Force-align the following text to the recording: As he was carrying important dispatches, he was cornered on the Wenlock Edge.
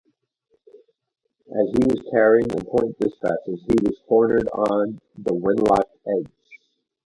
As 1.51 1.69
he 1.73 1.85
was 1.85 2.03
carrying 2.09 2.49
important 2.55 2.97
dispatches, 2.97 3.61
he 3.67 3.75
was 3.87 4.01
cornered 4.07 4.49
on 4.51 4.97
the 5.15 5.31
Wenlock 5.31 5.89
Edge. 6.07 6.33